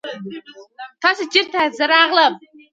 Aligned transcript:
تاسې 1.01 1.23
چيرته 1.33 1.57
ياست؟ 1.61 1.77
زه 1.79 1.85
راغلی 1.93 2.23
يم. 2.27 2.33